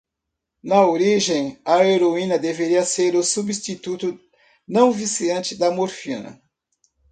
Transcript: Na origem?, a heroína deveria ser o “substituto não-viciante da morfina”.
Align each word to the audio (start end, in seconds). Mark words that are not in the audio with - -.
Na 0.63 0.87
origem?, 0.87 1.59
a 1.63 1.85
heroína 1.85 2.39
deveria 2.39 2.83
ser 2.83 3.15
o 3.15 3.21
“substituto 3.21 4.19
não-viciante 4.67 5.55
da 5.55 5.69
morfina”. 5.69 6.41